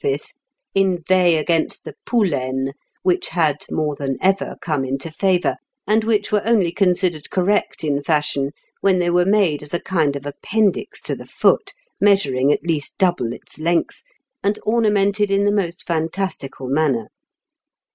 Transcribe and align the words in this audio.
(Fig. 0.01 0.19
422), 0.73 0.81
inveigh 0.81 1.35
against 1.35 1.83
the 1.83 1.93
poulaines, 2.07 2.71
which 3.03 3.27
had 3.27 3.57
more 3.69 3.95
than 3.95 4.17
ever 4.19 4.55
come 4.59 4.83
into 4.83 5.11
favour, 5.11 5.57
and 5.85 6.03
which 6.03 6.31
were 6.31 6.41
only 6.43 6.71
considered 6.71 7.29
correct 7.29 7.83
in 7.83 8.01
fashion 8.01 8.49
when 8.79 8.97
they 8.97 9.11
were 9.11 9.27
made 9.27 9.61
as 9.61 9.75
a 9.75 9.79
kind 9.79 10.15
of 10.15 10.25
appendix 10.25 11.01
to 11.01 11.15
the 11.15 11.27
foot, 11.27 11.73
measuring 11.99 12.51
at 12.51 12.63
least 12.63 12.97
double 12.97 13.31
its 13.31 13.59
length, 13.59 14.01
and 14.43 14.57
ornamented 14.63 15.29
in 15.29 15.45
the 15.45 15.51
most 15.51 15.85
fantastical 15.85 16.65
manner. 16.65 17.09